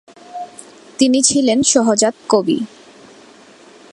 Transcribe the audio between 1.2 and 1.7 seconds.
ছিলেন